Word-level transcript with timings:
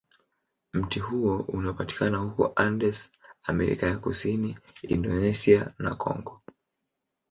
Mti 0.73 0.99
huo 0.99 1.39
unapatikana 1.47 2.17
huko 2.17 2.51
Andes, 2.55 3.11
Amerika 3.43 3.87
ya 3.87 3.97
Kusini, 3.97 4.57
Indonesia, 4.83 5.73
na 5.79 5.95
Kongo. 5.95 6.41